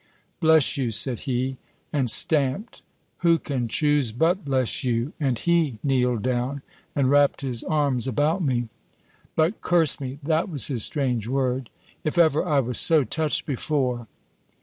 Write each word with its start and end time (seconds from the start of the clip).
"Bless 0.39 0.77
you!" 0.77 0.89
said 0.89 1.19
he, 1.29 1.57
and 1.93 2.09
stamped 2.09 2.81
"Who 3.19 3.37
can 3.37 3.67
choose 3.67 4.11
but 4.11 4.43
bless 4.43 4.83
you?" 4.83 5.13
and 5.19 5.37
he 5.37 5.77
kneeled 5.83 6.23
down, 6.23 6.63
and 6.95 7.07
wrapped 7.11 7.41
his 7.41 7.63
arms 7.63 8.07
about 8.07 8.41
me. 8.41 8.67
"But, 9.35 9.61
curse 9.61 9.99
me," 10.01 10.17
that 10.23 10.49
was 10.49 10.69
his 10.69 10.83
strange 10.83 11.27
word, 11.27 11.69
"if 12.03 12.17
ever 12.17 12.43
I 12.43 12.61
was 12.61 12.79
so 12.79 13.03
touched 13.03 13.45
before!" 13.45 14.07